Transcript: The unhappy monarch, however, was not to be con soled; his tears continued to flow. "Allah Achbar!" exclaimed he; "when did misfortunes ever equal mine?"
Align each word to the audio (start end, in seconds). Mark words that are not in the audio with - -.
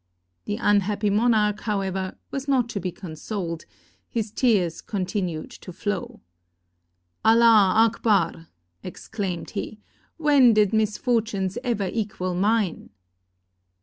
The 0.45 0.55
unhappy 0.57 1.11
monarch, 1.11 1.59
however, 1.61 2.17
was 2.31 2.47
not 2.47 2.69
to 2.69 2.79
be 2.79 2.91
con 2.91 3.15
soled; 3.15 3.65
his 4.09 4.31
tears 4.31 4.81
continued 4.81 5.51
to 5.61 5.71
flow. 5.71 6.21
"Allah 7.23 7.87
Achbar!" 7.87 8.47
exclaimed 8.81 9.51
he; 9.51 9.79
"when 10.17 10.53
did 10.53 10.73
misfortunes 10.73 11.59
ever 11.63 11.87
equal 11.93 12.33
mine?" 12.33 12.89